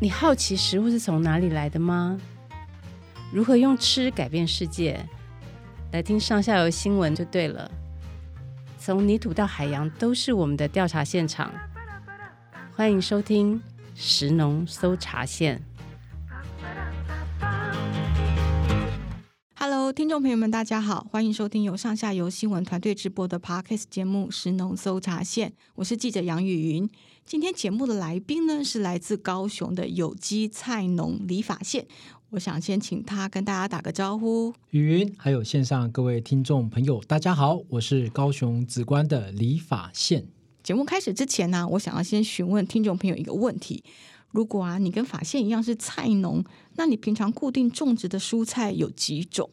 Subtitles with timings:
[0.00, 2.20] 你好奇食物是从哪里来的吗？
[3.32, 5.04] 如何用吃改变世界？
[5.90, 7.68] 来听上下游新闻就对了。
[8.78, 11.52] 从泥土到海洋，都是我们的调查现场。
[12.76, 13.60] 欢迎收听
[13.96, 15.60] 食农搜查线。
[19.56, 26.88] Hello，听众朋友们，大家好，欢迎收听由上下游新闻团队直播的 Podcast 节目《食农搜查线》，我是记者杨雨云。
[27.28, 31.86] 今天节目的来宾呢，是来自高雄的有机菜农李法宪。
[32.30, 34.54] 我想先请他跟大家打个招呼。
[34.70, 40.26] 雨云，还有线上各位听众朋友，大家好，我是高雄梓官的李法宪。
[40.62, 43.84] 节目开始之前呢，我想要先询问听众朋友一个问题：
[44.30, 46.42] 如果啊，你跟法宪一样是菜农，
[46.76, 49.50] 那你平常固定种植的蔬菜有几种？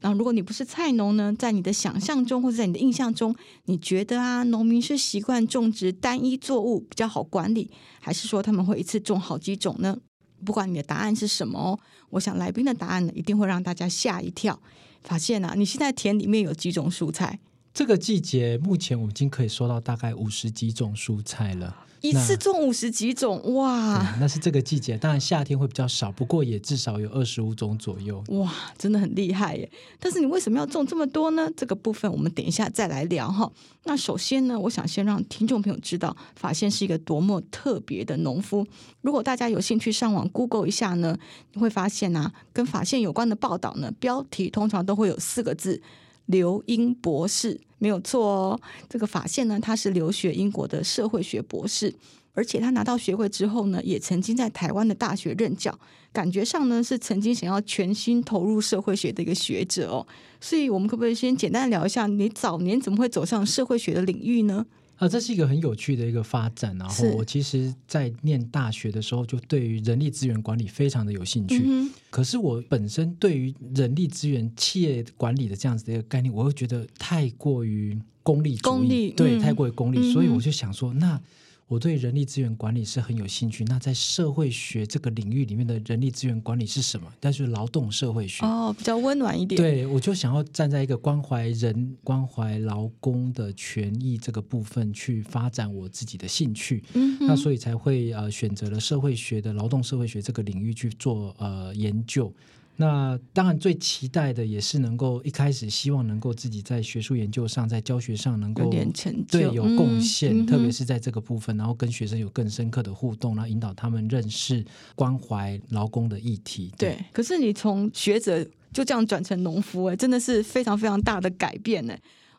[0.00, 9.96] 那如果你不是菜农呢，在你的想象中或者在你的印象中，你觉得啊，农民是习惯种植单一作物比较好管理，还是说他们会一次种好几种呢？
[10.44, 14.60] 不管你的答案是什么哦，我想来宾的答案呢，一定会让大家吓一跳。
[15.02, 17.38] 发现啊，你现在田里面有几种蔬菜？
[17.76, 21.76] 这个季节目前我们已经可以收到大概五十几种蔬菜了。
[22.00, 24.16] 一次种五十几种哇！
[24.18, 28.24] 那是这个季节，当然夏天会比较少，不过也至少有二十五种左右。
[28.28, 29.70] 哇，真的很厉害耶！
[30.00, 31.50] 但是你为什么要种这么多呢？
[31.54, 33.52] 这个部分我们等一下再来聊哈。
[33.84, 38.66] 那首先呢，我想先让听众朋友知道，法线是一个多么特别的农夫。
[39.02, 41.14] 如果大家有兴趣上网 Google 一下呢，
[41.52, 45.82] 你会发现啊，跟法线有关的报道呢，标题通常都会有四个字。
[46.26, 51.94] 刘英博士没有错哦，这个法宪呢，他是留学英国的社会学博士，
[52.34, 55.78] 而且他拿到学位之后呢，也曾经在台湾的大学任教，
[56.12, 60.06] 感觉上呢是曾经想要全心投入社会学的一个学者哦。
[60.40, 64.66] 所以，我们可不可以先简单聊一下，你早年怎么会走上社会学的领域呢？
[64.96, 66.76] 啊，这是一个很有趣的一个发展。
[66.78, 71.62] 然后我其实，在念大学的时候，就对于人力资源管理非常的有兴趣。
[71.66, 81.20] 嗯、可是我本身对于人力资源企业管理的这样子的一个概念，我又觉得太过于功利主义，功利对，嗯、太过于功利，嗯、所以我就想说，那。
[81.68, 83.64] 我对人力资源管理是很有兴趣。
[83.64, 87.12] 那在社会学这个领域里面的人力资源管理是什么？
[87.18, 89.60] 但是劳动社会学哦，比较温暖一点。
[89.60, 96.84] 对，我就想要站在一个关怀人、关怀劳工的权益这个部分去发展我自己的兴趣。
[96.94, 102.32] 嗯，那所以才会呃选择了社会学的劳动社会学这个领域去做呃研究。
[102.78, 114.62] 那当然，最期待的也是能够一开始希望能够自己在学术研究上，在教学上能够有点成就，对，有贡献，嗯、特别是在这个部分，然后跟学生有更深刻的互动，然后引导他们认识
[114.94, 116.70] 关怀劳工的议题。
[116.76, 118.44] 对，对，可是你从学者
[118.74, 121.96] 就这样转成农夫，哎，真的是非常非常大的改变呢。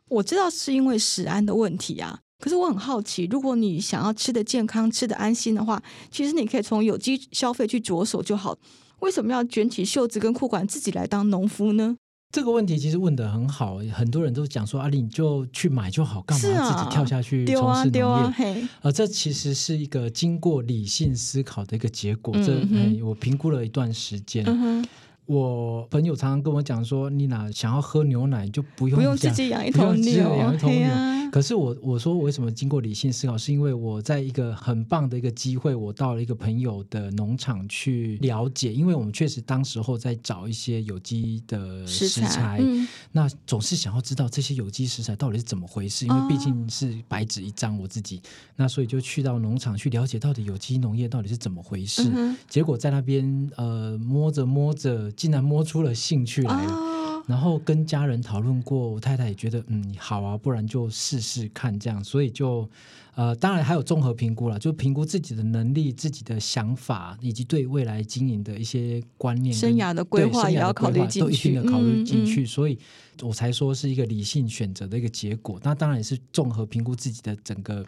[0.08, 5.81] 我知道是因为食安的问题啊，可是我很好奇，如果你想要吃的健康、吃的安心的话，
[6.12, 8.56] 其实你可以从有机消费去着手就好。
[9.00, 11.97] 为什么要卷起袖子跟裤管自己来当农夫呢？
[12.30, 22.36] 这个问题其实问的很好，很多人都讲说：“阿丽，你就去买就好，干嘛自己跳下去从事农业？”啊丢啊丢啊呃，这其实是一个经过理性思考的一个结果。
[22.44, 22.59] 这、
[23.02, 24.44] 我评估了一段时间。
[24.46, 24.86] 嗯
[25.27, 30.88] 我朋友常常跟我讲说：“你哪想要喝牛奶，就不用不用自己养一头牛，养一头牛。
[30.88, 48.21] 啊”可是我我说我为什么经过理性思考，是因为我在一个很棒的一个机会，我到了一个朋友的农场去了解，因为我们确实当时候在找一些有机的食材，食材嗯、那总是想要知道这些有机食材到底是怎么回事，因为毕竟是白纸一张，我自己、哦、
[48.55, 52.09] 那所以就去到农场去了解到底有机农业到底是怎么回事。
[52.15, 55.11] 嗯、结果在那边呃摸着摸着。
[55.17, 62.69] 竟然摸出了兴趣来了，哦、然后跟家人讨论过，我太太也觉得嗯好啊，不然就试试看这样，所以就
[63.16, 72.77] 呃当然还有综合评估了，就评估自己的能力、自己的想法以及对未来经营的一些观念、生涯的规划也要考虑进去，都一定的考虑进去，嗯嗯、所以
[73.23, 75.59] 我才说是一个理性选择的一个结果。
[75.63, 77.83] 那当然也是综合评估自己的整个。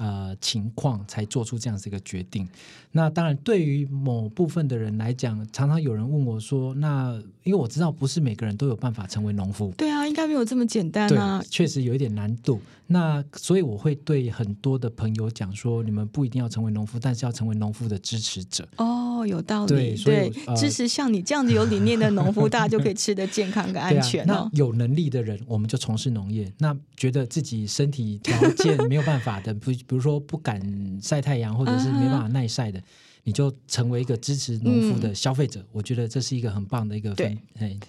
[0.00, 2.48] 呃，情况才做出这样子一个决定。
[2.92, 11.42] 那当然，对于某部分的人来讲，常常有人问我说：“那因为我知道不是每个人都有办法成为农夫。”对啊，应该没有这么简单啊。
[11.50, 12.58] 确实有一点难度。
[12.86, 19.96] 那所以我会对很多的朋友讲说：“你们不一定要成为农夫，但是要成为农夫的支持者。”哦，有道理。
[20.04, 24.48] 对，对，呃、支持像你这样子有理念的农夫，大家就可以吃得健康跟安全哦。
[24.52, 26.52] 那有能力的人，我们就从事农业。
[26.58, 29.70] 那觉得自己身体条件没有办法的，不。
[29.90, 30.60] 比如说不敢
[31.02, 32.82] 晒太阳，或者是没办法耐晒的，uh.
[33.24, 35.60] 你就成为一个支持农夫的消费者。
[35.60, 37.38] 嗯、我觉得这是一个很棒的一个分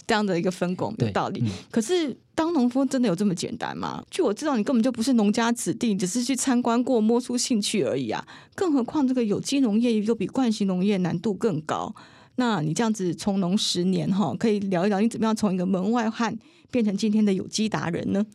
[0.06, 1.42] 这样的一个分工，有道理。
[1.44, 4.04] 嗯、可是当农夫真的有这么简单吗？
[4.10, 8.28] 据我知道，你根本就不是农家子弟，只是去参观过，摸出兴趣而已啊。
[8.56, 11.96] 更何况这个有机农业又比惯性农业难度更高。
[12.36, 16.36] 那你这样子从农十年哈，可以聊一聊你怎么样从一个门外汉
[16.72, 18.26] 变成今天的有机达人呢？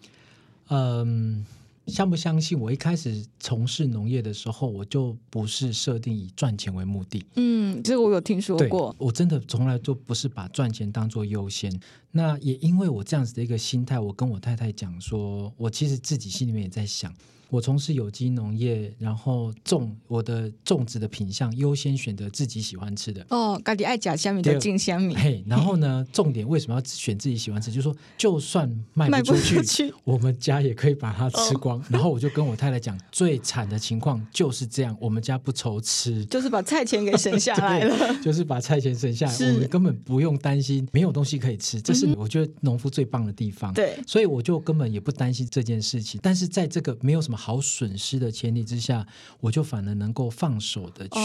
[0.69, 1.45] 嗯，
[1.87, 2.59] 相不相信？
[2.59, 7.25] 我一开始从事农业的时候，我就不是设定以赚钱为目的。
[7.37, 8.95] 嗯，这个我有听说过。
[8.99, 11.73] 我真的从来就不是把赚钱当做优先。
[12.11, 17.15] 那也因为我这样子的一个心态，我跟我太太讲说，我其实自己心里面也在想。
[17.49, 25.15] 我从事有机农业，然后种我的种植的品相优先选择自己喜欢吃的哦，家己爱假香米就进香米。
[25.15, 27.71] 嘿，然后呢，重点为什么要选自己喜欢吃？
[27.71, 31.79] 就是说，就算卖不出去，出去我们家也可以把它吃光。
[31.79, 41.81] 哦、然后我就跟我太太讲，最惨的情况就是这样，我们家不愁吃，就是把菜钱给省下来了， 就是把菜钱省下来，我们根本不用担心没有东西可以吃。
[41.81, 43.73] 这是我觉得农夫最棒的地方。
[43.73, 46.21] 对、嗯，所以我就根本也不担心这件事情。
[46.21, 47.36] 但是在这个没有什么。
[47.37, 49.07] 好损失的前提之下，
[49.41, 51.21] 我就反而能够放手的去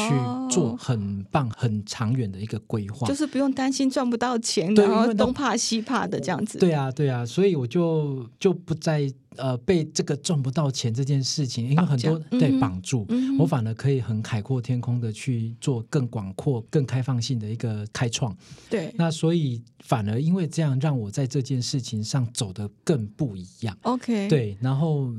[0.50, 6.60] 做很棒、哦、很长远的一个规划，就是不用担心赚不到钱，然后东怕西怕的这样子。
[6.60, 9.12] 对啊，对啊，所以我就就不再。
[9.38, 18.36] 呃，被这个赚不到钱这件事情，因为很多对绑住，嗯、我反而可以很海阔天空的去做更广阔、更开放性的一个开创。
[18.70, 23.78] 对，那所以反而因为这样，让我在这件事情上走得更不一样。
[23.84, 25.10] OK，对，然后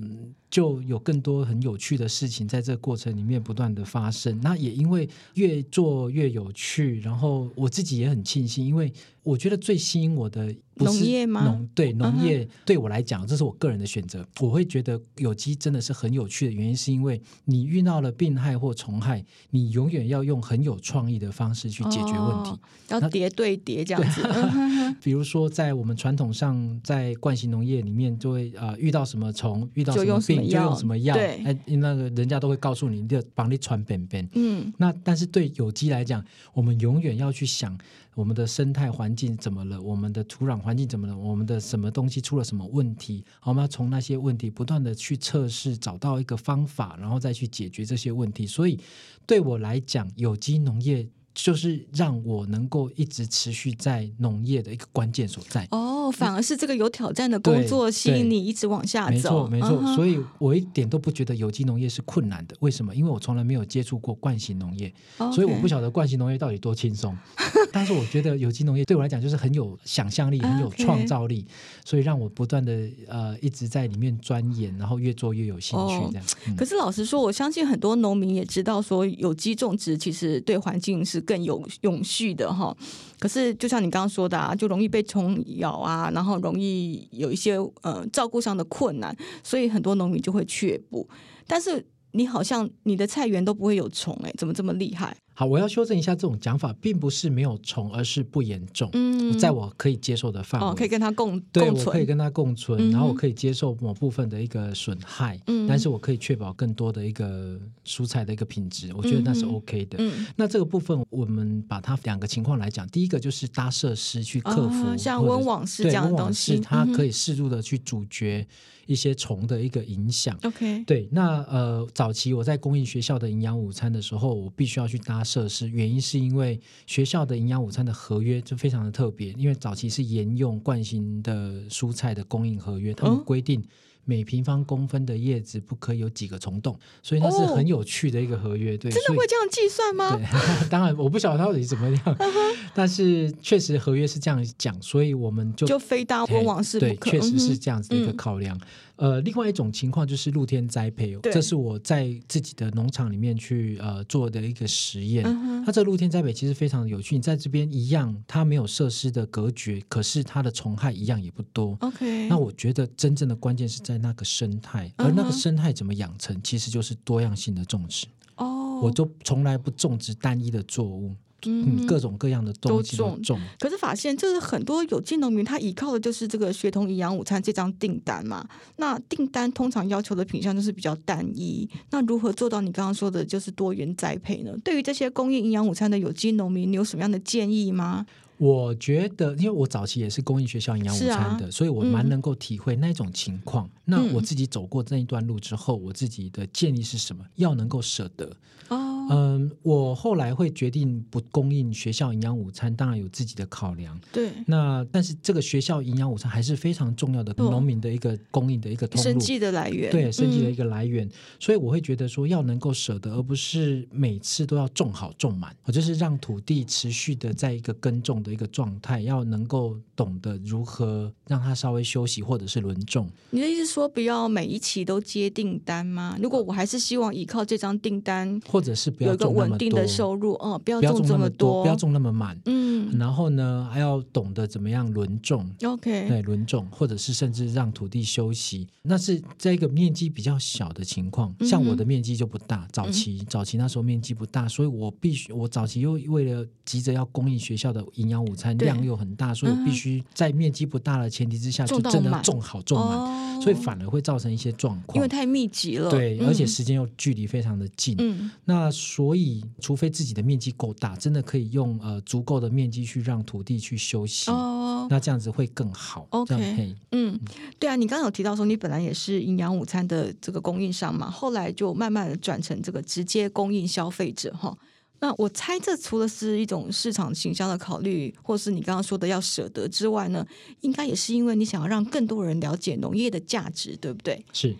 [0.50, 4.38] 就有更多很有趣的事情在这个过程里面不断的发生。
[4.43, 8.93] 那也因为越做越有趣，然后我自己也很庆幸，因为。
[9.22, 11.69] 我觉得最吸引我的不是农，农业吗？
[11.74, 14.26] 对农业对我来讲，这是我个人的选择。
[14.40, 24.22] 我会觉得有机真的是很有趣的原因，是因为你遇到了病害或虫害，你永远要用很有创意的方式去解决问题，哦、要叠对叠这样子。
[25.00, 31.14] 比如说，在我们传统上，在惯性农业里面，就会啊、呃、遇到什么虫，遇到什么病，就用什么药。
[31.14, 34.28] 对，哎，那个人家都会告诉你，就帮你传便便。
[34.34, 37.78] 嗯，那但是对有机来讲，我们永远要去想。
[38.14, 39.81] 我们的生态环境怎么了？
[39.81, 41.17] 我们的土壤环境怎么了？
[41.17, 43.25] 我们的什么东西出了什么问题？
[43.43, 48.47] 我们要从那些问题不断的去测试，找到一个方法，然后再去解决这些问题。
[48.47, 48.79] 所以，
[49.26, 51.09] 对我来讲，有机农业。
[51.34, 62.55] 就是让我能够一直持续在农业的一个关键所在哦，反而是这个有挑战的工作吸引你一直往下走，没错没错，嗯、所以我一点都不觉得有机农业是困难的。
[62.61, 62.94] 为什么？
[62.94, 64.93] 因为我从来没有接触过惯性农业
[65.34, 67.17] 所以我不晓得惯性农业到底多轻松。
[67.73, 71.46] 但是我觉得有机农业对我来讲就是很有想象力，很有创造力
[71.82, 76.23] 所以让我不断的呃一直在里面钻研，然后越做越有兴趣这样。
[76.23, 81.21] 哦嗯、可是老实说，我相信很多农民也知道说有机种植其实对环境是。
[81.22, 82.76] 更有永续的哈，
[83.19, 91.08] 可是就像你刚刚说的啊，就容易被虫咬啊，然后容易有一些呃照顾上的困难，所以很多农民就会却步。
[91.46, 95.16] 但是你好像你的菜园都不会有虫哎，怎么这么厉害？
[95.34, 98.90] 好，我要修正一下这种讲法，并不是没有虫，而是不严重。
[98.93, 109.96] 嗯，在我可以接受的范围，哦，可以跟它共对，共存，我可以跟它共存，嗯、然后我可以接受某部分的一个损害，嗯，但是我可以确保更多的一个蔬菜的一个品质，我觉得那是 OK 的。
[109.99, 118.46] 嗯，那这个部分我们把它两个情况来讲，第一个就是搭设施去克服，哦、像温网式这样的东西，它可以适度的去阻绝
[118.87, 120.37] 一些虫的一个影响。
[120.43, 126.02] OK，对，那呃，早期我在公益学校的营养午餐的时候，我必须要去搭设施，原因。
[126.02, 133.62] 是因为学校的营养午餐的合约就非常的特别，因为早期是沿用惯性的蔬菜的供应合约，他们规定
[134.04, 138.76] 每平方公分的叶子不可以有几个虫洞，所以那是很有趣的一个合约。
[138.76, 140.16] 对，真的会这样计算吗？
[140.16, 140.26] 对，
[140.68, 142.16] 当然我不晓得到底怎么样，
[142.75, 148.58] 但是确实合约是这样讲，所以我们就就非搭温网式对，确实是这样子的一个考量。
[149.02, 155.25] 呃，另外一种情况就是露天栽培，对这是我在自己的农场里面去呃做的一个实验。
[155.26, 161.76] 嗯、它这露天栽培其实非常的有趣，你在这边一样，它没有设施的隔绝，可是它的虫害一样也不多。
[161.80, 168.06] OK，那我觉得真正的关键是在那个生态，而那个生态怎么养成，其实就是多样性的种植。
[168.37, 171.12] 哦，我都从来不种植单一的作物。
[171.46, 178.46] 嗯，各种各样的东西都种，种，可是发现就是很多有机农民他依靠的就是这个学童营养午餐这张订单嘛。
[178.76, 184.52] 那订单通常要求的品相就是比较单一，那如何做到你刚刚说的就是多元栽培呢？
[184.64, 188.06] 对于这些供应营养午餐的有机农民，你有什么样的建议吗？
[188.38, 193.66] 我觉得，因为我早期也是公益学校营养午餐的，啊、所以我蛮能够体会那种情况。
[193.66, 197.25] 嗯、那我自己走过这一段路之后，我自己的建议是什么？
[197.37, 198.37] 要能够舍得
[198.68, 198.91] 哦。
[199.11, 203.99] 嗯，我后来会决定不供应学校营养午餐，当然有自己的考量。
[204.12, 211.06] 对，那但是这个学校营养午餐还是非常重要的农民的一个供应的一个通路，生计的来源，对，生计的一个来源。
[211.06, 223.11] 嗯、所以我会觉得说，要能够舍得，而不是每次都要种好种满，我就是让土地持续的在一个耕种的一个状态，要能够懂得如何让它稍微休息，或者是轮种。
[223.30, 226.16] 你的意思说，不要每一期都接订单吗？
[226.21, 267.18] 如果我还是希望依靠这张订单，或者是不要种那么多，稳定的收入，哦，不要种这么多，不要种那么满，嗯，然后呢，还要懂得怎么样轮种，OK，对，轮种，或者是甚至让土地休息，那是在一个面积比较小的情况，像我的面积就不大，早期、嗯、早期那时候面积不大，所以我必须，我早期又为了急着要供应学校的营养午餐，量又很大，所以我必须在面积不大的前提之下，就真的种好种满，哦、所以反而会造成一些状况，因为太密集了，对，而且时间又距离非常的近，嗯，那所以除非自己的面积够大，真的可以用呃足够的面积去让土地去休息，哦，那这样子会更好，OK，嗯，
[267.60, 274.56] 对啊，你刚刚有提到说你本来也是营养午餐的这个供应商嘛，后来就慢慢的转成这个直接供应消费者哈。
[274.98, 280.26] 那我猜这除了是一种市场形象的考虑，或是你刚刚说的要舍得之外呢，
[280.60, 284.24] 应该也是因为你想要让更多人了解农业的价值，对不对？
[284.32, 284.54] 是。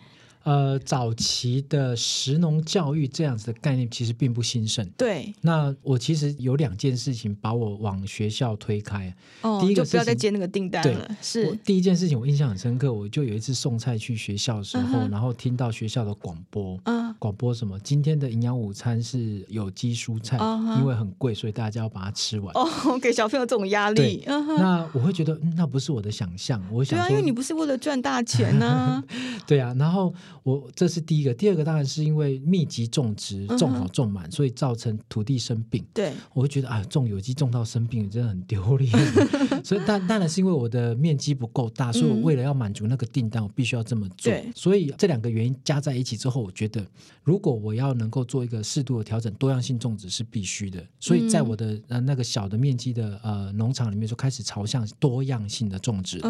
[0.45, 4.85] 呃，早期的食农教育这样子的概念其实并不兴盛。
[4.97, 9.15] 对，那我其实有两件事情把我往学校推开。
[9.43, 11.17] 哦，第一个就不要再接那个订单了。
[11.21, 12.93] 是第一件事情，我印象很深刻。
[12.93, 17.79] 我就有一次送菜去学校的时候，嗯、然后听到学校的广播，嗯，广播什么？
[17.81, 22.53] 今天的营养午餐是有机蔬菜，嗯、因为很贵，所以大家要把它吃完。
[22.55, 24.25] 哦，给小朋友这种压力。
[24.27, 26.63] 嗯、那我会觉得、嗯，那不是我的想象。
[26.71, 29.05] 我想说，对啊，因为你不是为了赚大钱呢、啊。
[29.47, 31.03] 对啊，然后我这是。
[31.03, 35.85] 第一个，第二个当然是因为密集种植，种好种满，所以造成土地生病。
[35.93, 38.91] 对，我会觉得啊，种有机种到生病真的很丢脸。
[39.65, 44.33] 所以，但当然是因为我的面积不够大，所以我为了要满足那个订单，我必须要这么做。
[44.55, 46.87] 所以这两个原因加在一起之后，我觉得
[47.25, 50.83] 如果我要能够做一个适度的调整，多样性种植是必须的。
[51.01, 56.21] 所以在我的呃那个小的面积的呃农场里面，就开始朝向多样性的种植。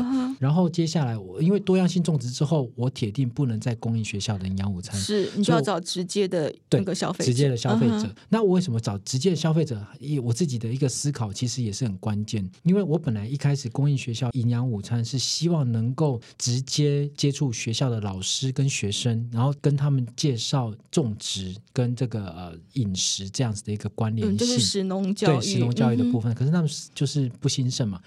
[0.41, 4.73] 然后接下来我因为多样性种植之后，我铁定不能再供应学校的营养。
[4.73, 8.05] 午餐是你就要找直接的那个消费者，直接的消费者。
[8.05, 9.87] 嗯、那我为什么找直接的消费者？
[10.23, 26.33] 我自己的一个思考其实也是很关键，因为我本来一开始供应学校营养午餐是希望能够直接接触学校的老师跟学生，然后跟他们介绍种植跟这个呃饮食这样子的一个关联性，嗯、就是食农教育，对食农教育的部分。
[26.33, 28.01] 嗯、可是他们就是不兴盛嘛。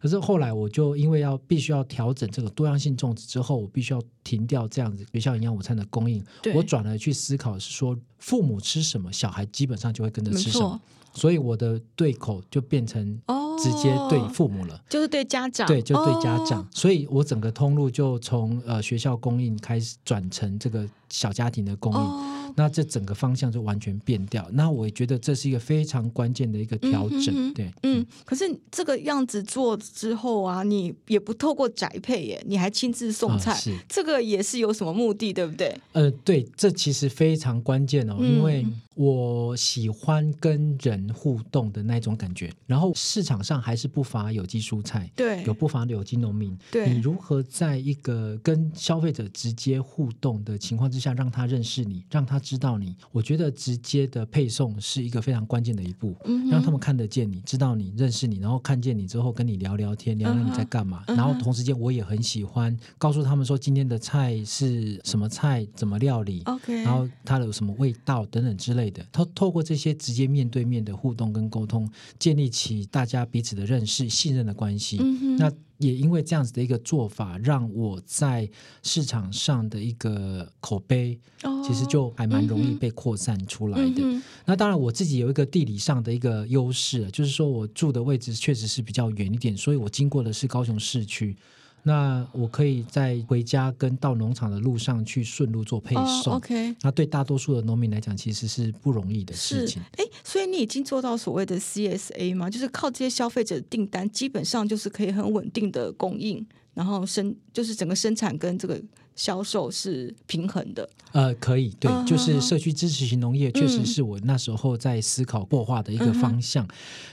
[0.00, 6.24] 可是后来我就因为要必须要调整这个多样性种植之后，我必须要停掉这样子学校营养午餐的供应。
[6.54, 10.80] 我转而去思考是说，父母吃什么，小孩基本上就会跟着吃什么。
[11.14, 13.18] 所以我的对口就变成
[13.58, 16.60] 直接对父母了，哦、就是对家长，对，就对家长。
[16.60, 21.98] 哦、所以我整个通路就从呃学校供应开始转成这个小家庭的供应。
[21.98, 24.48] 哦那这整个方向就完全变掉。
[24.50, 28.06] 那我也觉得这是一个非常关键的一个调整，嗯、哼哼对，嗯。
[28.24, 35.78] 可是这个样子做之后啊，你也不透过宅配耶，你还亲自送菜，哦、这个也是有什么目的，对不对？
[35.92, 42.50] 呃，对，这其实非常关键哦，嗯、因为我喜欢跟人互动的那种感觉。
[42.64, 46.56] 然后市场上还是不乏有机蔬菜，对，有不乏的有机农民。
[46.70, 61.04] 对，你如何在一个跟消费者直接互动的情况之下，让他认识你，让他知道你，我觉得直接的配送是一个非常关键的一步，嗯、让他们看得见你，知道你，认识你，然后看见你之后跟你聊聊天，聊聊你在干嘛。
[61.06, 69.04] 嗯、然后同时间我也很喜欢告诉他们说今天的菜是什么菜，怎么料理，OK，然后它的有什么味道等等之类的。
[69.12, 74.98] 透透过这些直接面对面的互动跟沟通，建立起大家彼此的认识、信任的关系。
[75.00, 75.52] 嗯、那。
[75.78, 78.48] 也因为这样子的一个做法，让我在
[78.82, 81.18] 市场上的一个口碑，
[81.66, 84.02] 其实就还蛮容易被扩散出来的。
[84.44, 91.36] 那当然，我自己有一个地理上的一个优势，就是说我住的位置确实是比较远一点，所以我经过的是高雄市区。
[91.86, 96.32] 那我可以在回家跟到农场的路上去顺路做配送。
[96.32, 99.80] Oh, OK，那对大多数的农民来讲，其实是不容易的事情。
[99.96, 102.50] 哎，所以你已经做到所谓的 CSA 吗？
[102.50, 108.82] 就是靠这些消费者订单，基本上就是可以很稳定的供应，然后生就是整个生产跟这个
[109.16, 110.88] 销售是平衡的。
[111.12, 116.62] 呃，可以，对，嗯、就是社区支持型农业，确实是我那时候在思考破化的一个方向。
[116.66, 116.68] 嗯、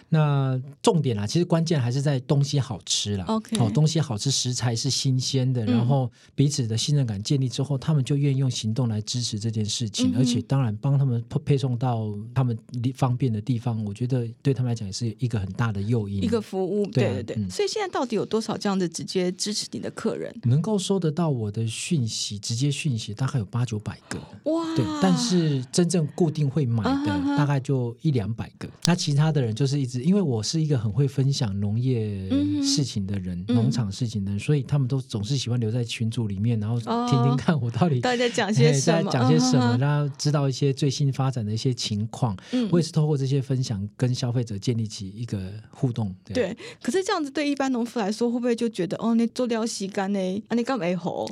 [0.10, 3.24] 那重点啊，其实关键还是在东西好吃啦。
[3.28, 12.58] OK，好，东西好吃，食材是新鲜的，然后彼此的信任感建立之后，他们就愿意用行动来支持这件事情，嗯、而且当然帮他们配送到他们
[12.96, 16.86] 方便的地方，我觉得对他们来讲也是一个很大的诱因，一个服务。
[16.88, 20.36] 对、啊、对对，嗯、所以现在到底有多少这样的直接支持你的客人？
[20.44, 24.18] 能够收得到我的讯息，直接讯息大概有八九百个。
[24.52, 28.68] 哇，对，但是真正固定会买的大概就一两百个。
[28.86, 29.00] 那、uh huh.
[29.00, 32.28] 其他的人就是一直，因为我是一个很会分享农业
[32.64, 33.72] 事情的人，农、uh.
[33.72, 38.02] 场事情的人，所以他们都总是喜欢留在群组里面，然后听听看我到底、uh.
[38.02, 42.36] 到底在讲些什么，在讲些什么，然后知道一些最新发展的一些情况。
[42.52, 42.68] Uh.
[42.72, 46.12] 我也是透过这些分享，跟消费者建立起一个互动。
[46.26, 50.44] 对，对，可是这样子对一般农夫来说，会不会就觉得哦，你做料吸干呢？
[50.48, 51.28] 啊，你干没好？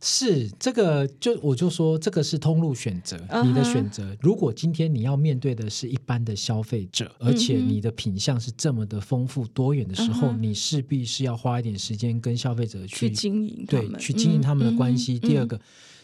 [0.00, 4.04] 是这个，就我就说这个是通路选择，你的选择。
[4.04, 4.16] Uh.
[4.20, 10.38] 如果今天你要面对的是一般的消费者，而且你的品相是这么的丰富多元的时候，uh huh.
[10.38, 15.20] 你势必是要花一点时间跟消费者去，去经营，对，去经营他们的关系。
[15.22, 15.60] 嗯、第二个。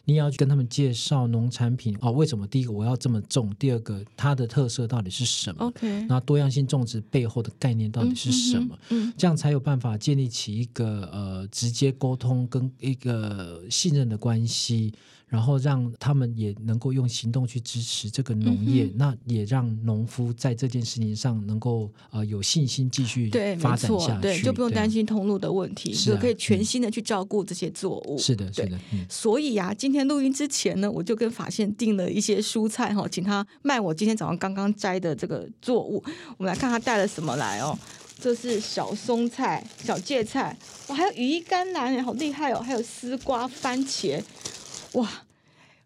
[0.06, 2.46] 你要去跟他们介绍农产品哦，为什么？
[2.46, 8.78] 第一个我要这么种，第二个它的特色到底是什么？OK，那多样性种植背后的概念到底是什么？
[8.90, 14.92] 嗯，这样才有办法建立起一个呃直接沟通跟一个信任的关系。
[15.34, 28.16] 然后让他们也能够用行动去支持这个农业，嗯、那也让农夫在这件事情上能够呃有信心继续发展下去，对，就不用担心通路的问题，是、啊、可以全心的去照顾这些作物。
[28.16, 28.78] 是的，是的。
[28.92, 36.00] 嗯、所以啊，今天录音之前呢，我就跟法线订了一些蔬菜哈，请他卖我今天早上刚刚摘的这个作物。
[36.36, 37.76] 我们来看他带了什么来哦，
[38.20, 44.22] 这是小松菜、小芥菜，哇，还有羽衣甘蓝，好厉害哦，还有丝瓜、番茄。
[44.92, 45.10] 哇，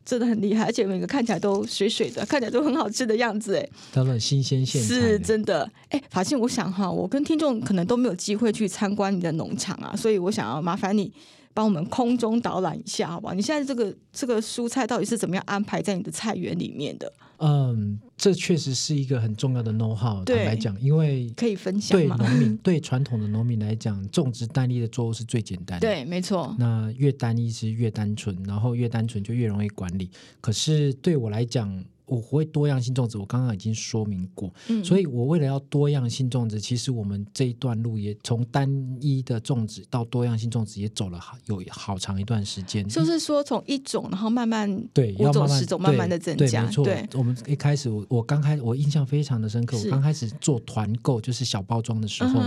[0.08, 5.70] 真的很厉害，而且每个看起来都水水的，看起来都很好吃的样子，哎，当然新鲜现采，是真的。
[5.90, 11.12] 哎，法信，我想哈，我跟听众可能都没有机会去参观你的农场啊，所以我想要麻烦你
[11.52, 13.34] 帮我们空中导览一下，好不好？
[13.34, 17.12] 你现在这个这个蔬菜到底是怎么样安排在你的菜园里面的？
[17.38, 20.24] 嗯，这确实是一个很重要的 know how。
[20.24, 25.86] 坦白讲，因为可以分享对农民， 对传统的农民来讲，种植单一的作物是最简单的。
[25.86, 26.54] 对，没错。
[26.58, 30.10] 那越单一是越单纯，然后越单纯就越容易管理。
[30.40, 38.68] 可是对我来讲，我会多样性种植，我刚刚已经说明过，嗯，所以我为了要多样性种植，其实我们这一段路也从单
[39.00, 42.88] 一的种植到多样性种植也走了好有好长一段时间。
[42.88, 47.18] 就是说，从一种然后慢慢对，要慢慢十种慢慢的增加，对，没错。
[47.18, 52.42] 我们一开始我我刚开我印象非常的深刻，我刚开始做团购就是小包装的时候，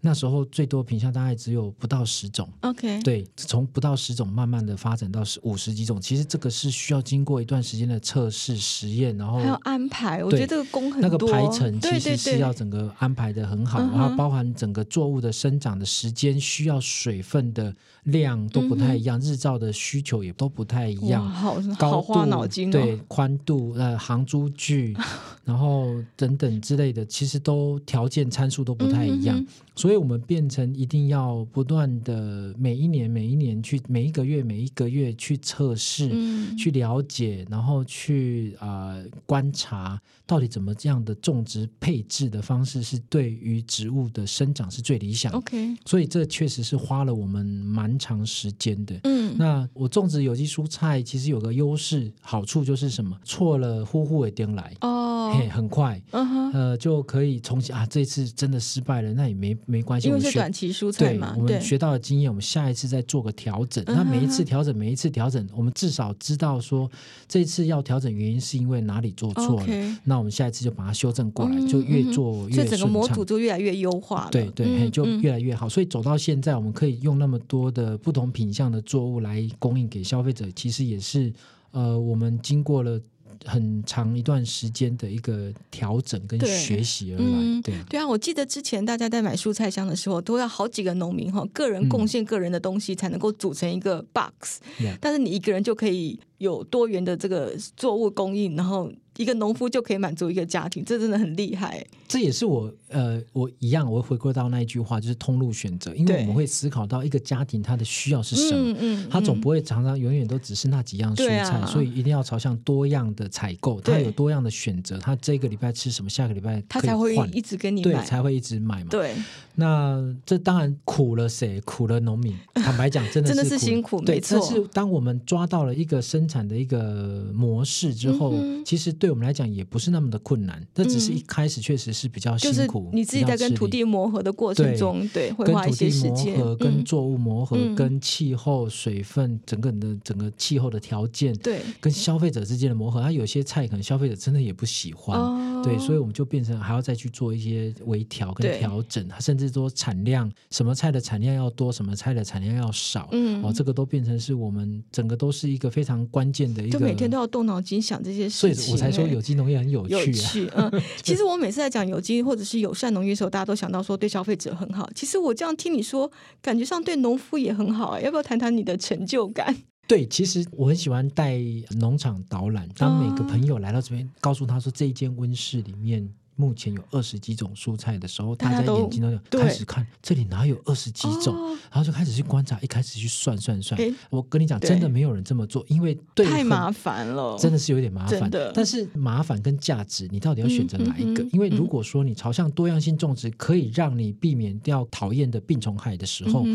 [0.00, 2.48] 那时候最多品相大概只有不到十种。
[2.60, 8.99] OK，对，从不到十种慢慢的发展到十五十几种，其实这个是需要经过一段时间的测试实验。
[9.16, 11.10] 然后还有安排，我觉得这个工很多。
[11.10, 21.28] 那个排程其实是要整个安排的很好，对对对，然后包含整个作物的生长的时间，需要水分的量都不太一样，嗯、日照的需求也都不太一样。
[21.28, 22.72] 好，高度好花脑筋哦。
[22.72, 24.96] 对，宽度呃，行株距，
[25.44, 29.38] 然后等等之类的，其实都条件参数都不太一样。
[29.38, 38.94] 嗯、所以我们变成一定要不断的每一年每一年去每一个月每一个月去测试，嗯、去了解，然后去啊。
[38.94, 45.38] 呃观察到底怎么样的种植配置的方式是对于植物的生长是最理想的。
[45.38, 48.94] OK，所以这确实是花了我们蛮长时间的。
[49.04, 53.16] 嗯，那我种植有机蔬菜其实有个优势好处就是什么？
[53.24, 57.86] 错了呼呼的颠来哦，嘿，很快，嗯哼，呃，就可以重新啊。
[57.86, 61.32] 这次真的失败了，那也没没关系，因为是短期蔬菜嘛。
[61.34, 63.84] 对，我们学到的经验，我们下一次再做个调整。
[63.86, 66.90] 那每一次调整，每一次调整，我们至少知道说
[67.28, 69.66] 这次要调整原因是因为哪里做错了。
[70.04, 72.56] 那我们下一次就把它修正过来，嗯、就越做越顺畅。
[72.56, 74.30] 所以整个模组就越来越优化了。
[74.30, 75.68] 对对，嗯、就越来越好。
[75.68, 81.32] 所以走到现在，我们可以用那么多的不同品相的作物来供应给消费者，其实也是
[81.70, 83.00] 呃，我们经过了。
[83.46, 98.92] 很长一段时间的一个调整跟学习而来，对、嗯、对，对啊，我记得之前大家在买蔬菜箱的时候，都要好几个农民哈，个人贡献个人的东西才能够组成一个 box，、嗯、但是你一个人就可以有多元的这个作物供应，然后。
[99.20, 101.84] 一个农夫就可以满足一个家庭，这真的很厉害。
[102.08, 118.88] 这也是我呃，我一样，我会回归到那一句话，就是通路选择，因为我们会思考到一个家庭他的需要是什么，嗯，他总不会常常永远都只是那几样蔬菜，所以一定要朝向多样的采购，他有多样的选择，他这个礼拜吃什么，下个礼拜他才会一直跟你买，对，才会一直买嘛。
[118.90, 119.14] 对，
[119.56, 121.60] 那这当然苦了谁？
[121.60, 122.34] 苦了农民。
[122.54, 124.38] 坦白讲，真的是真的是辛苦，对，没错。
[124.40, 132.90] 但是当我们抓到了一个生产的一个模式之后，其实对我们来讲也不是那么的困难，这只是一开始确实是比较辛苦。
[132.92, 143.00] 你自己在跟土地磨合的过程中，对，会花一些时间，跟土地磨合、跟作物磨合、跟气候、水分，整个的整个气候的条件，对，跟消费者之间的磨合。
[143.00, 164.88] 它有些菜可能消费者真的也不喜欢，对，所以我们就变成还要再去做一些微调跟调整，甚至说产量，什么菜的产量要多，什么菜的产量要少，嗯，哦，这个都变成是我们整个都是一个非常关键的一个，就每天都要动脑筋想这些事情，所以我才说有机农业很有趣，有趣， 嗯，其实我每次在讲有机或者是友善农业的时候，大家都想到说对消费者很好。
[164.94, 168.02] 其实我这样听你说，感觉上对农夫也很好欸。
[168.02, 169.56] 要不要谈谈你的成就感？
[169.86, 171.38] 对，其实我很喜欢带
[171.78, 176.08] 农场导览，当每个朋友来到这边，告诉他说这一间温室里面。
[176.40, 181.36] 目前有二十几种蔬菜的时候，大家眼睛都开始看，这里哪有二十几种？
[181.70, 183.78] 然后就开始去观察，一开始去算算算。
[184.08, 188.30] 我跟你讲，真的没有人这么做，因为对太麻烦了，真的是有点麻烦。
[188.54, 191.22] 但是麻烦跟价值，你到底要选择哪一个？
[191.32, 196.46] 因为如果说你朝向多样性种植，可以让你避免掉讨厌的病虫害的时候，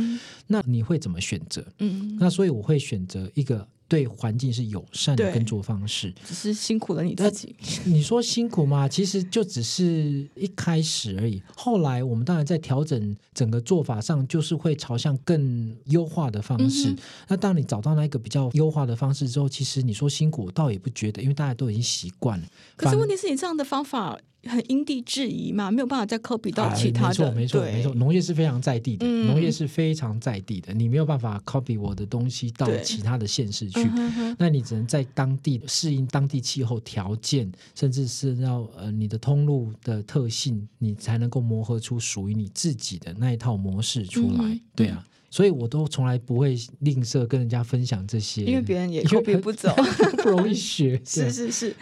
[0.47, 1.63] 那你会怎么选择？
[1.77, 3.67] 嗯，那所以我会选择一个。
[3.87, 7.55] 对环境是友善的耕作方式，只是辛苦了你自己。
[7.85, 8.87] 你说辛苦吗？
[8.87, 11.41] 其实就只是一开始而已。
[11.55, 16.89] 后来我们当然在调整整个做法上，就是会朝向更优化的方式。
[16.89, 22.47] 嗯、那当你找到那一个比较优化的方式之后，其实你说辛苦，我倒也不觉得，因为大家都已经习惯了。
[22.75, 24.19] 可是问题是你这样的方法。
[24.45, 27.31] 很因地制宜嘛，没有办法再 copy 到其他的。
[27.33, 27.93] 没错，没错，没错。
[27.95, 33.89] 农业是非常在地的，农业是非常在地的，你没有办法 copy 我的东西到其他的县市去。
[34.37, 44.59] 那你只能在当地适应当地气候条件，甚至是要呃你的通路的特性，你才能够磨合出属于你自己的那一套模式出来。
[44.75, 45.05] 对啊，
[45.35, 49.69] 所以我都从来不会吝啬跟人家分享这些，因为别人也 copy 不走，
[50.23, 50.97] 不容易学。
[51.03, 51.75] 是是是。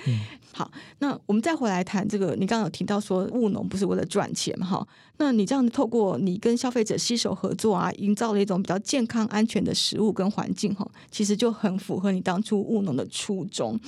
[0.51, 2.35] 好，那我们再回来谈这个。
[2.35, 4.65] 你刚刚有提到说务农不是为了赚钱嘛？
[4.65, 4.87] 哈，
[5.17, 13.79] 那你这样透过你跟消费者携手合作啊，营造了一种比较健康、安全的食物跟环境，哈，其实就很符合你当初务农的初衷。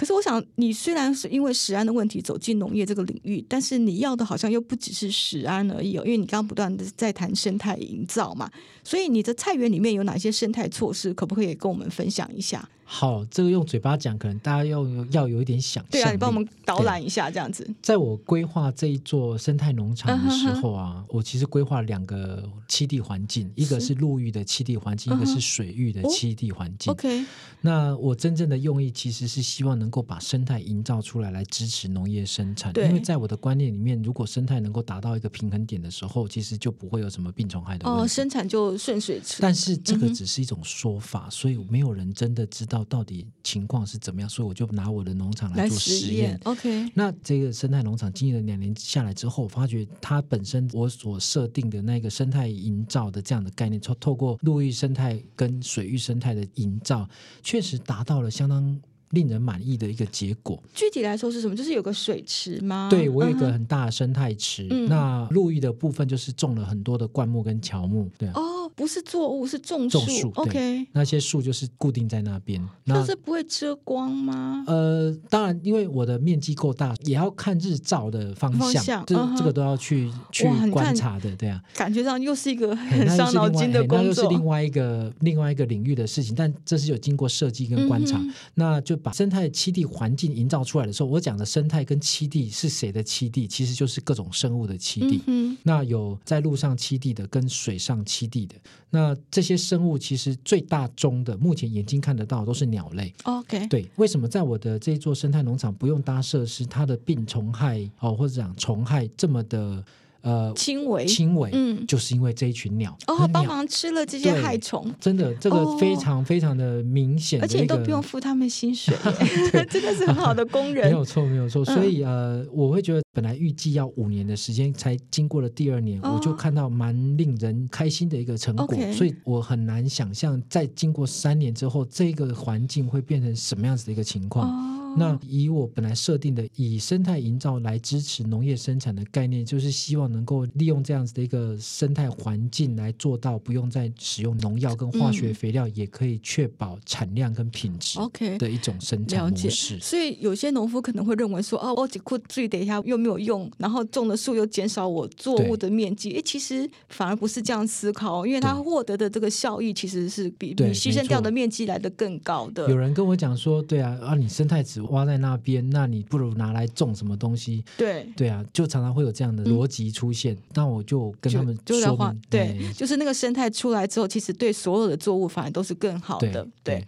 [0.00, 8.50] 可是我想，你虽然是因为食安的问题走进农业这个领域，但是你要的好像又不只是食安而已哦，因为你刚刚不断的在谈生态营造嘛。
[8.82, 12.66] 所以你的菜园里面有哪些生态措施，可不可以跟我们分享一下？
[12.92, 15.90] 好，这个用嘴巴讲，可能大家要要有一点想象。
[15.92, 17.64] 对啊，你帮我们导览一下，这样子。
[17.80, 21.16] 在我规划这一座生态农场的时候啊，uh huh huh.
[21.16, 25.22] 我其实规划两个栖地环境，一个是陆域的栖地环境，uh huh.
[25.22, 26.92] 一个是水域的栖地环境。
[26.92, 26.96] Uh.
[26.96, 27.24] OK，
[27.60, 32.72] 那我真正的用意其实是希望能够把生态营造出来，来支持农业生产。
[32.76, 38.02] 因为在我的观念里面，如果生态能够达到一个平衡点的时候，其实就不会有什么病虫害的问题。
[38.02, 39.40] 哦，生产就顺水吃。
[39.40, 42.79] 但是这个只是一种说法，嗯、所以没有人真的知道。
[42.84, 44.28] 到底情况是怎么样？
[44.28, 46.38] 所以我就拿我的农场来做实验。
[46.44, 57.08] OK，那这个生态农场经营了两年下来之后，我发觉它本身我所设定的那个生态营造的这样的概念，透透过陆域生态跟水域生态的营造，
[57.42, 60.62] 确实达到了相当令人满意的一个结果。
[60.72, 61.56] 具体来说是什么？
[61.56, 62.88] 就是有个水池吗？
[62.90, 64.68] 对，我有一个很大的生态池。
[64.70, 68.08] 嗯、那陆域的部分就是种了很多的灌木跟乔木。
[68.16, 68.32] 对啊。
[68.36, 69.98] 哦不是作物，是种树。
[69.98, 70.86] 种树，OK。
[70.92, 72.60] 那些树就是固定在那边。
[72.84, 74.64] 那是不会遮光吗？
[74.66, 81.62] 呃，当然，因为我的面积够大，也要看日照的方向，这这个都要去去观察的，对啊。
[81.74, 86.34] 感觉上又是一个很伤脑筋的工作，那又是另外一个另外一个领域的事情。
[86.34, 88.20] 但这是有经过设计跟观察，
[88.54, 93.46] 那就把生态栖地环境营造出来的时候，我讲的生态跟栖地是谁的栖地？
[93.46, 95.20] 其实就是各种生物的栖地。
[95.26, 98.54] 嗯那有在路上栖地的，跟水上栖地的。
[98.90, 103.12] 那这些生物其实最大宗的，目前眼睛看得到都是鸟类。
[103.24, 109.84] OK，对，为什么在我的这一座生态农场不用搭设施，它的病虫害哦，或者讲虫害这么的？
[110.22, 118.94] 呃，轻微，轻微，嗯，就是因为这一群鸟哦，帮忙吃了这些害虫，真的，这个非常非常的明显，而且都不用付他们薪水，
[119.70, 121.64] 真的是很好的工人，没有错，没有错。
[121.64, 134.79] 所以呃，我会觉得本来预计要五年的时间，才经过了第二年，我就看到蛮令人开心的一个成果，所以我很难想象在经过三年之后，这个环境会变成什么样子的一个情况。
[134.96, 147.98] 那以我本来设定的以生态营造来支持农业生产的概念，就是希望能够利用这样子的一个生态环境来做到不用再使用农药跟化学肥料，嗯、也可以确保产量跟品质。
[147.98, 149.78] OK 的一种生产模式。
[149.80, 156.12] 所以有些农夫可能会认为说，哦，我只顾注意等一下又没有用，然后种的树又减少我作物的面积。
[156.16, 162.68] 哎，其实反而不是这样思考，因为他获得的这个效益其实是比你牺牲掉的面积来的更高的。
[162.68, 167.64] 有人跟我讲说，对啊，啊，你生态池挖在那边，那你不如拿来种什么东西？
[167.76, 170.36] 对对啊，就常常会有这样的逻辑出现。
[170.54, 176.42] 那、嗯、我就跟他们说明，对，哎、就是那个生态出来之后，其实对所有的作物反而都是更好的。
[176.64, 176.86] 对，对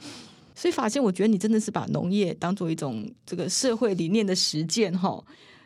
[0.54, 5.22] 所以法现，我觉得你真的是把农业当做一种这个社会理念的实践哈。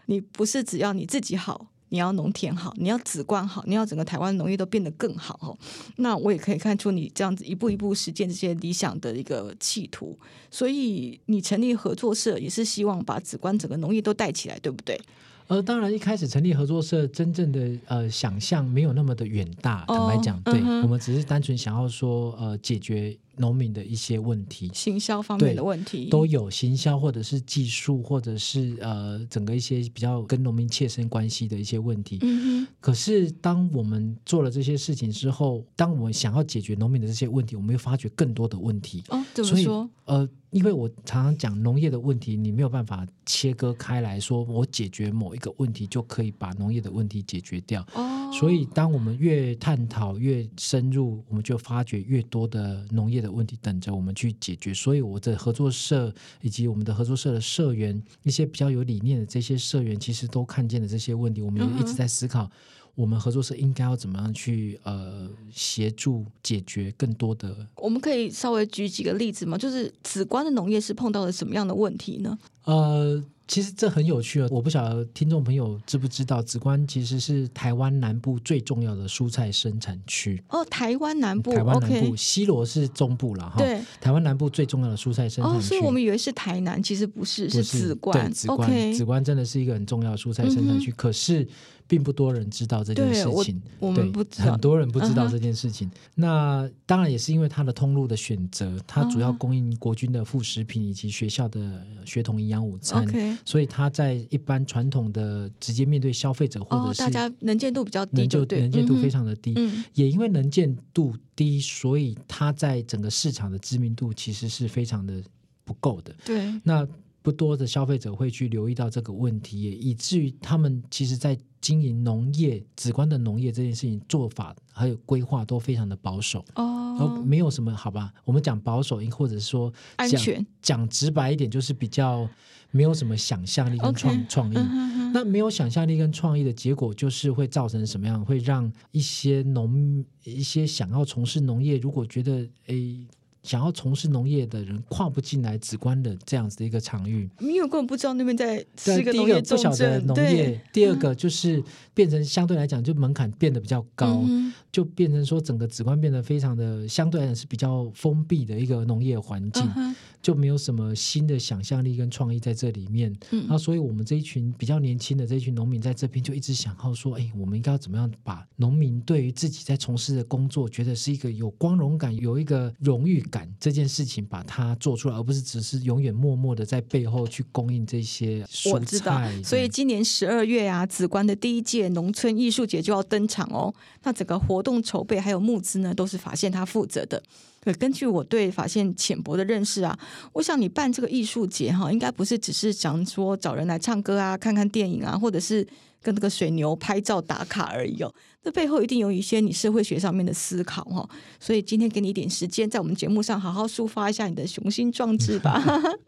[0.06, 1.66] 你不是只要你自己好。
[1.88, 5.56] 你要农田好，你要梓官好，你要整个台湾农业都变得更好哦。
[5.96, 10.18] 那我也可以看出你这样子一步一步实践这些理想的一个企图。
[10.50, 15.00] 所以你成立合作社也是希望把梓官整个农业都带起来，对不对？
[15.48, 19.84] 呃，当然一开始成立合作社，真正的呃想象没有那么的远大。
[19.86, 23.16] 坦白讲，对、嗯、我们只是单纯想要说呃解决。
[23.38, 32.18] 农民的一些问题，行销方面的问题都有，行销或者是技术，或者是呃整个一些比较跟农民切身关系的一些问题。
[32.22, 32.72] 嗯哼。
[32.80, 39.04] 可是当我们做了这些事情之后，当我们想要解决农民的这些问题，我们又发觉更多的问题。
[39.08, 39.88] 哦，怎么说？
[40.04, 47.86] 呃，因为我常常讲农业的问题，你没有办法切割开来说，我解决某一个问题就可以把农业的问题解决掉。
[47.94, 48.30] 哦。
[48.32, 53.25] 所以当我们越探讨越深入，我们就发觉越多的农业的。
[53.26, 61.42] 的问题等着我们去解决，所以我的合作社以及我们的合作社的社员，一些比较有理念的这些社员，其实都看见了这些问题。
[61.42, 62.50] 我们也一直在思考，
[62.94, 67.66] 我们合作社应该要怎么样去呃协助解决更多的。
[67.76, 69.58] 我们可以稍微举几个例子吗？
[69.58, 72.38] 就是紫光的农业是碰到了什么样的问题呢？
[72.64, 73.22] 呃。
[73.48, 74.48] 其实这很有趣啊！
[74.50, 80.42] 我不晓得听众朋友知不知道，梓官其实是台湾南部最重要的蔬菜生产区。
[80.48, 83.56] 哦，台湾南部，台湾南部，西螺是中部了哈。
[83.58, 85.58] 对，台湾南部最重要的蔬菜生产区。
[85.58, 88.32] 哦，所以我们以为是台南，其实不是，是梓官。
[88.32, 91.46] 梓官，梓官真的是一个很重要的蔬菜生产区，可是。
[91.88, 95.88] 并不多人知道这件事情，我，我们不知道，很多人不知道这件事情。
[95.88, 95.92] Uh.
[96.16, 103.06] 那当然也是因为它的通路的选择，它主要供应国军的副食品以及学校的学童营养午餐
[103.44, 109.54] 所以它在一般传统的直接面对消费者或者是、oh, 大家能见度比较低就，能见度非常的低。
[109.56, 115.22] 嗯、也因为能见度低，所以它在整个市场的知名度其实是非常的
[115.64, 116.14] 不够的。
[116.24, 116.86] 对，那。
[117.22, 128.12] 不多的消费者会去留意到这个问题，也以至于他们其实，在经营农业、直观的农业这件事情做法还有规划都非常的保守哦，而没有什么好吧？
[128.24, 132.28] 我们讲保守，或者说安全，讲直白一点，就是比较
[132.70, 134.56] 没有什么想象力跟创.创意。
[134.56, 135.10] Uh.
[135.14, 138.24] 那没有想象力跟创意的结果，就是会造成什么样？
[138.24, 143.06] 会让一些农一些想要从事农业，如果觉得诶。
[143.46, 149.56] 想要从事农业的人跨不进来直观的这样子的一个场域，因为根本不知道那边在是个农业重镇。
[149.62, 151.62] 第一个不晓得农业，第二个就是
[151.94, 159.62] 变成相对来讲就门槛变得比较高，嗯，就变成说整个直观变得非常的相对来讲是比较封闭的一个农业环境。
[159.76, 178.70] 嗯就没有什么新的想象力跟创意在这里面，嗯，那所以我们这一群比较年轻的这一群农民在这边就一直想要说，哎，我们应该要怎么样把农民对于自己在从事的工作，觉得是一个有光荣感、有一个荣誉感这件事情，把它做出来，而不是只是永远默默的在背后去供应这些蔬菜。
[178.70, 183.74] 我知道，所以今年十二月啊，梓官的第一届农村艺术节就要登场哦。
[184.04, 187.20] 那整个活动筹备还有募资呢，都是法现他负责的。
[187.60, 189.98] 可，根据我对法现浅薄的认识啊，
[190.32, 195.66] 我想你办这个艺术节哈，应该不是只是想说找人来唱歌啊、看看电影啊，或者是
[196.06, 198.14] 跟那个水牛拍照打卡而已哦。
[198.40, 201.08] 这背后一定有一些你社会学上面的思考哈。
[201.40, 205.60] 所以今天给你一点时间，在我们节目上好好抒发一下你的雄心壮志吧。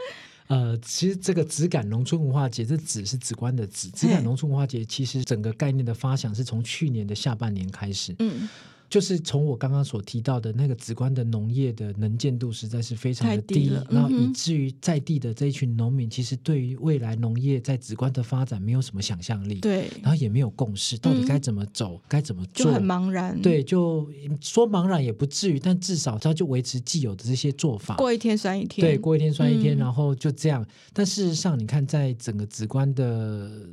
[0.46, 8.14] 呃，其实这个质感农村文化节，这质是直观的质”，质感农村文化节，其实整个概念的发想是从去年的下半年开始。
[8.20, 8.48] 嗯。
[8.88, 23.40] 就是从我刚刚所提到的那个直观的农业的能见度实在是非常的低，了、然后以至于在地的这一群农民，其实对于未来农业在直观的发展没有什么想象力，对，然后也没有共识，到底该怎么走，嗯、该怎么做，就很茫然。
[23.42, 24.08] 对，就
[24.40, 30.66] 说茫然也不至于，但至少他就维持既有的这些做法，过一天算一天，对，过一天算一天，嗯、然后就这样。
[30.94, 33.68] 但事实上，你看，在整个直观的。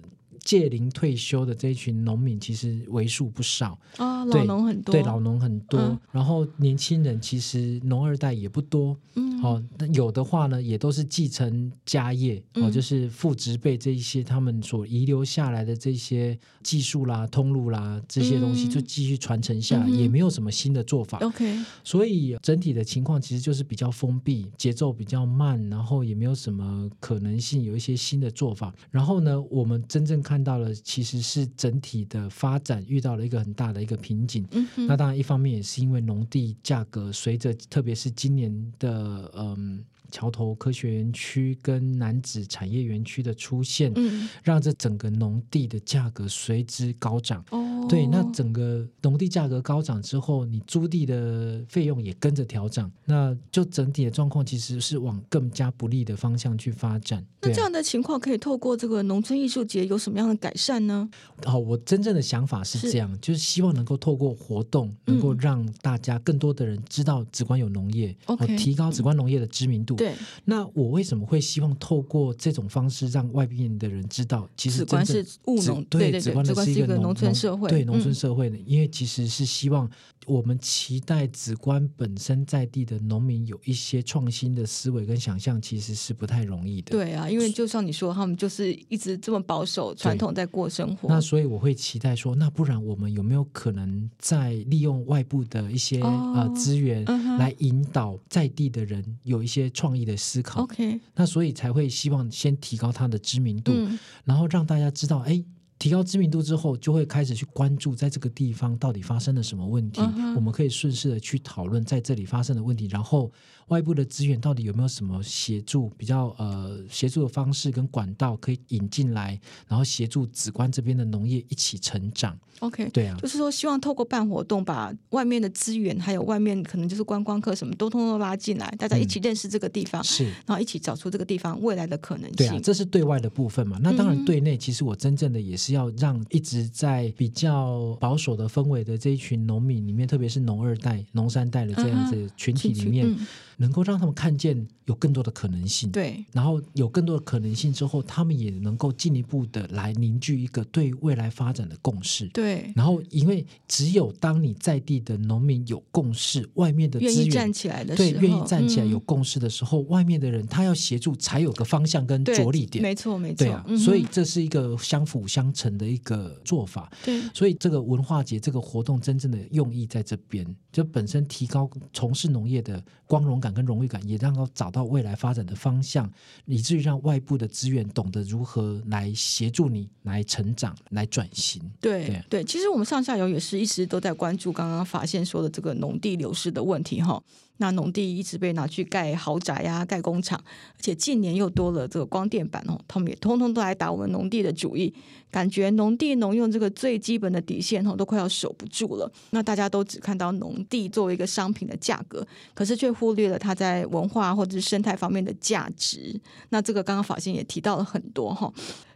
[0.46, 3.78] 届龄退休的这一群农民其实为数不少。
[3.98, 6.00] 啊，老农很多，对，老农很多。
[6.12, 21.18] 然后年轻人其实农二代也不多，嗯，哦，那有的话呢，也都是继承家业，哦，嗯、就是父执辈这一些他们所遗留下来的这些技术啦、通路啦这些东西，就继续传承下来，嗯、也没有什么新的做法。
[21.20, 28.74] OK，所以整体的情况其实就是比较封闭，节奏比较慢，然后也没有什么可能性有一些新的做法。
[28.92, 34.48] 然后呢，我们真正看到了其实是整体的发展遇到了一个很大的一个瓶颈。
[34.52, 39.84] 嗯，那当然一方面也是因为农地价格随着特别是今年的嗯。
[40.12, 47.44] 桥头科学园区跟南子产业园区的出现，嗯，让这整个农地的价格随之高涨。
[47.50, 57.26] 哦，对，那整个农地价格高涨之后，你租地的费用也跟着调涨，那就整体的状况其实是往更加不利的方向去发展。
[57.42, 61.08] 那这样的情况可以透过这个农村艺术节有什么样的改善呢？
[61.44, 69.96] 好，我真正的想法是这样，是就是希望能够透过活动，能够让大家更多的人知道紫光有农业，嗯、提高紫光农业的知名度。
[69.96, 70.14] 对，
[70.46, 79.88] 那我为什么会希望透过这种方式让外面的人知道，其实紫光是务农，对，对，对，紫光是一个农村社会，对农村社会呢，因为其实是希望
[80.26, 86.92] 我们期待梓官本身在地的农民有一些创新的思维跟想象，其实是不太容易的。
[86.92, 88.16] 对啊，因为就像你说。
[88.16, 97.04] 他们就是一直这么保守传统在过生活，那所以我会期待说，那不然我们有没有可能在利用外部的一些、哦、呃资源
[97.38, 105.44] 来引导在地的人有一些创意的思考？OK，那所以才会希望先提高他的知名度，嗯、然后让大家知道，哎，
[105.78, 113.32] 提高知名度之后，就会开始去关注在这个地方到底发生了什么问题，嗯、我们可以顺势的去讨论在这里发生的问题，然后。
[113.70, 115.90] 外部的资源到底有没有什么协助？
[115.98, 122.38] 比较呃协助的方式跟管道可以引进来，然后协助紫关这边的农业一起成长。
[122.60, 132.36] OK，对啊，就是说希望透过办活动，把外面的资源还有外面可能就是观光客什么都通通拉进来，大家一起认识这个地方，是、嗯，然后一起找出这个地方未来的可能性。
[132.36, 133.80] 对啊，这是对外的部分嘛。
[133.82, 143.08] 那当然对内，其实我真正的也是要让一直在比较保守的氛围的这一群农民里面，特别是农二代、农三代的这样子群体里面。
[143.10, 143.18] 嗯
[143.58, 152.72] 能够让他们看见有更多的可能性，对，然后有更多的可能性之后，他们也能够进一步的来凝聚一个对未来发展的共识，对。
[152.76, 163.78] 然后，因为只有当你在地的农民有共识，外面的资源站起来的时候，对，愿意站起来有共识的时候，嗯、外面的人他要协助才有个方向跟着力点，没错，没错，对啊、嗯。
[163.78, 167.22] 所以这是一个相辅相成的一个做法，对。
[167.34, 174.02] 所以这个文化节这个活动真正的用意在这边，就本身提高从事农业的光荣感跟荣誉感。
[174.06, 176.08] 也让他找到未来发展的方向，
[176.46, 181.60] 以至于让外部的资源懂得如何来协助你来成长、来转型。
[181.82, 187.22] 对对，对，其实我们上下游也是一直都在关注刚刚法宪说的这个农地流失的问题哈。
[187.58, 194.94] 那农地一直被拿去盖豪宅呀、啊、盖工厂，而且近年又多了这个光电板哦，他们也通通都来打我们农地的主意，
[195.32, 199.10] 感觉农地农用这个最基本的底线哦，都快要守不住了。
[199.30, 206.20] 那大家都只看到农地作为一个商品的价格，可是却忽略了它在文化或者是生态方面的价值。
[206.50, 208.52] 那这个刚刚法宪也提到了很多哈，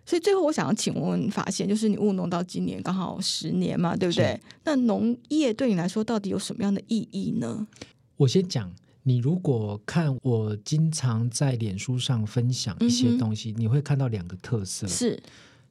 [0.06, 4.40] 所以最后我想要请问法宪，就是你务农到今年刚好十年嘛，对不对？
[4.66, 7.66] 那农业对你来说到底有什么样的意义呢？
[8.20, 8.70] 我先讲，
[9.04, 14.86] 你如果看我经常在脸书上分享一些东西，嗯、你会看到两个特色。
[14.86, 15.18] 是，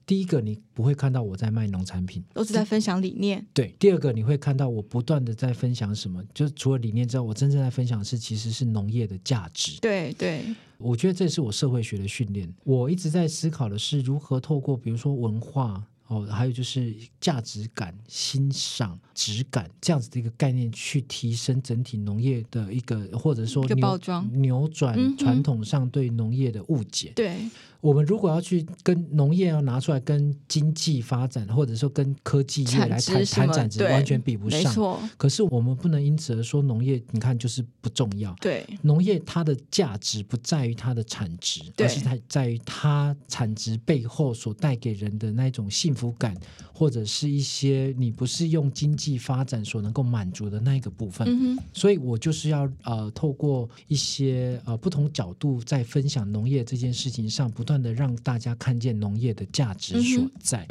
[0.06, 3.46] 第一个你不会看到我在卖农产品，都是在分享理念。
[3.52, 9.78] 对，第二个你会看到我不断的在分享什么，就是除了理念之外，我真正在分享的是其实是农业的价值。
[9.82, 10.42] 对对，
[10.78, 12.50] 我觉得这是我社会学的训练。
[12.64, 15.84] 我一直在思考的是如何透过比如说文化。
[16.09, 27.12] 哦，还有就是价值感、欣赏、质感这样子的一个概念，去提升整体农业的一个，或者说扭包装扭转传统上对农业的误解。
[27.14, 27.37] 对。
[27.81, 34.61] 我们如果要去跟农业要拿出来跟经济发展，或者说跟科技业来谈谈产值，完全比不上。
[34.61, 35.01] 没错。
[35.16, 38.35] 可是我们不能因此而说农业，你看就是不重要。
[38.40, 38.66] 对。
[38.83, 46.34] 农业它的价值不在于它的产值，而是它在于它产值背后所带给人的那种幸福感，
[46.72, 51.28] 或者是一些你不是用经济发展所能够满足的那一个部分。
[51.28, 51.58] 嗯。
[51.72, 57.58] 所以我就是要呃透过一些呃不同角度在分享农业这件事情上不。
[57.68, 60.66] 不断的让大家看见农业的价值所在。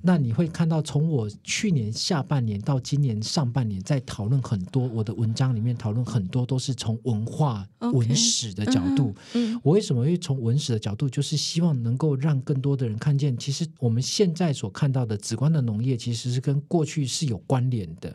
[0.00, 7.92] 那你会看到，从我去年下半年到今年上半年，在讨论很多我的文章里面，讨论很多都是从文化、Okay.
[7.92, 9.14] 文史的角度。
[9.34, 11.08] 嗯嗯、我为什么会从文史的角度？
[11.08, 18.14] 就是希望能够让更多的人看见，其实我们现在在所看到的梓官的农业，其实是跟过去是有关联的。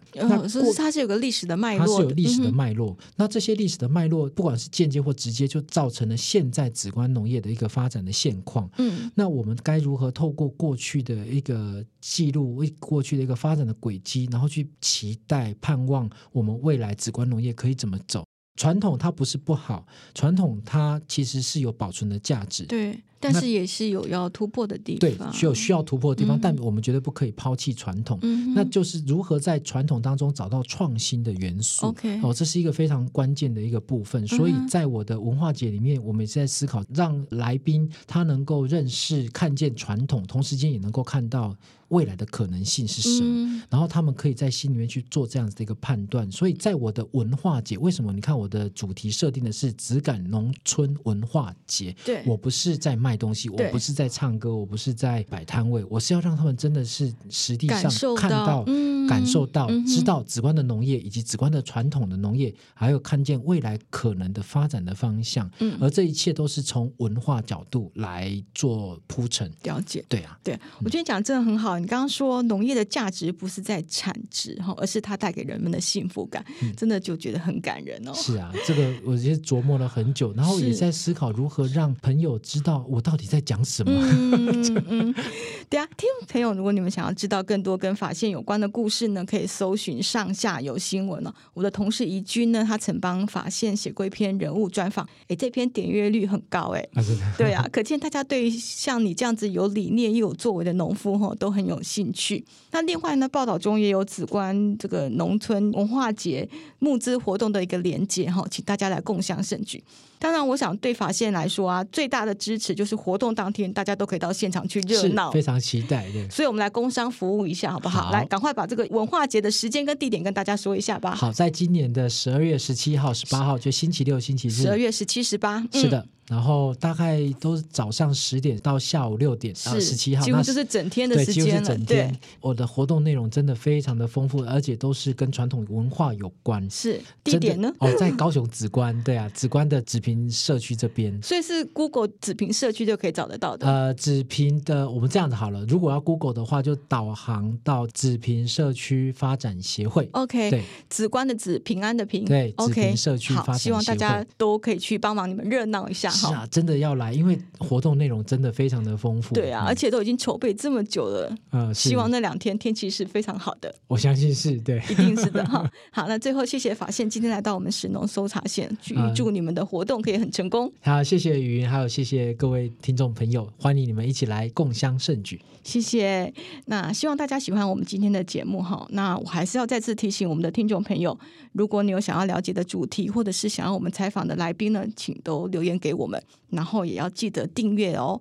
[0.75, 2.95] 它是有个历史的脉络，它是有历史的脉络。
[2.99, 8.69] 嗯、那这些历史的脉络，不管是间接或直接，就造成了现在梓官农业的一个发展的现况。
[8.77, 18.23] 嗯，那我们该如何透过过去的一个记录，为过去的一个发展的轨迹，然后去期待、盼望我们未来梓官农业可以怎么走？
[18.59, 22.63] 传统它不是不好，传统它其实是有保存的价值。
[22.65, 22.99] 对。
[23.19, 28.19] 但是也是有要突破的地方，对，需要需要突破的地方，嗯、但我们绝对不可以抛弃传统。
[28.21, 31.87] 嗯、那就是如何在传统当中找到创新的元素。
[31.87, 34.27] OK，哦，这是一个非常关键的一个部分。
[34.27, 41.55] 所以在我的文化节里面，我们也是在思考，让来宾他能够认识、看见传统，同时间也能够看到
[41.89, 43.29] 未来的可能性是什么。
[43.29, 46.29] 嗯、然后他们可以在心里面去做这样子的一个判断。
[46.31, 51.95] 所以在我的文化节，为什么你看我的主题设定的是只感农村文化节？
[52.03, 53.93] 对，我不是在卖东西，我不是。
[53.97, 58.63] 在唱歌，我不是在摆摊位，我是要让他们真的是实地上看到、
[59.09, 65.49] 感受到、嗯、知道直观的农业以及直观的传统的农业，还有看见未来可能的发展的方向。
[65.57, 69.51] 嗯，而这一切都是从文化角度来做铺陈。
[69.63, 71.79] 了解，对啊，对，我觉得讲真的很好。
[71.79, 78.13] 你刚刚说农业的价值不是在产值哈，而是它带给人们的幸福感，嗯、真的就觉得很感人哦。
[78.13, 83.91] 是啊，这个我其实琢磨了很久，然后也在思考如何让朋友知道我到底在讲什么。
[84.11, 85.15] 嗯嗯，
[85.69, 91.31] 对啊，听众朋友，如果你们想要知道更多跟法线有关的故事呢，可以搜寻上下游新闻哦。
[91.53, 97.03] 我的同事怡君呢，他曾帮法线写过一篇人物专访，哎，这篇点阅率很高哎， 啊、
[97.37, 102.43] 对啊，可见大家对像你这样子有理念又有作为的农夫哈，都很有兴趣。
[102.71, 109.83] 那另外呢，报道中也有梓官这个农村文化节募资活动的一个连结哈，请大家来共享盛举。
[110.19, 116.09] 当然，我想对法线来说啊，最大的支持就是活动当天大家都可以到现场去热闹，非常期待。
[116.11, 118.03] 对，所以我们来工商服务一下，好不好？
[118.03, 121.13] 好，来，赶快把这个文化节的时间跟地点跟大家说一下吧。
[121.13, 124.51] 好，在今年的十二月十七号、十八号，就星期六、星期日。
[124.51, 126.07] 十二月十七、十八，是的。
[126.27, 131.45] 然后大概都是早上十点到下午六点，到十七号，几乎就是整天的时间了。
[131.45, 132.19] 对，几乎是整天。
[132.41, 136.69] 我的活动内容真的非常的丰富，而且都是跟传统文化有关。
[136.69, 137.73] 是地点呢？
[137.79, 141.17] 哦，在高雄紫关，对啊， 紫关的紫平社区这边。
[141.21, 143.65] 所以是 Google 紫平社区就可以找得到的。
[143.65, 150.09] 呃，紫平的，我们这样子好了，如果要 Google 的话，就导航到紫平社区发展协会。
[150.11, 152.25] OK，对，梓官的紫，平安的平。
[152.25, 153.53] 对梓平社区发展协会。
[153.53, 156.29] 好，希望大家都可以去帮忙你们热闹一下哈。
[156.29, 156.97] 是啊，真的要。
[156.97, 159.35] 来，因为活动内容真的非常的丰富。
[159.35, 161.31] 对啊，嗯、而且都已经筹备这么久了。
[161.51, 163.71] 呃，希望那两天天气是非常好的。
[163.87, 165.69] 我相信是对，一定是的哈。
[165.93, 170.71] 好，那最后谢谢法线今天来到我们石农搜查线，预祝你们的活动可以很成功。
[170.81, 175.39] 好，谢谢雨云，还有谢谢各位听众朋友，欢迎你们一起来共襄盛举。
[175.63, 176.33] 谢谢。
[176.65, 178.87] 那希望大家喜欢我们今天的节目哈。
[178.91, 181.15] 那我还是要再次提醒我们的听众朋友，
[181.51, 188.19] 如果你有想要了解的主题，或者是想要我们采访的来宾呢，请都留言给我们，然后也要记得订阅哦。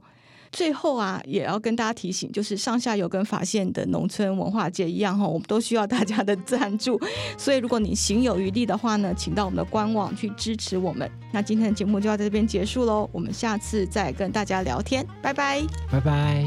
[0.53, 6.99] 最后啊，也要跟大家提醒，就是上下游跟法线的农村文化节一样哈，我们都需要大家的赞助。
[7.37, 11.11] 所以如果你行有余力的话呢，请到我们的官网去支持我们。
[11.33, 15.63] 那今天的节目就要在这边结束喽，我们下次再跟大家聊天，拜拜，
[15.93, 16.45] 拜拜。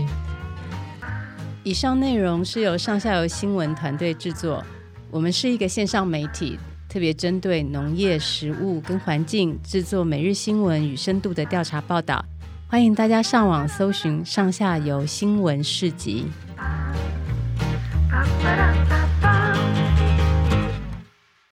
[1.63, 4.63] 以上内容是由上下游新闻团队制作，
[5.11, 6.57] 我们是一个线上媒体，
[6.89, 12.25] 特别针对农业食物跟环境制作每日新闻与深度的调查报道，
[12.67, 16.25] 欢迎大家上网搜寻上下游新闻市集。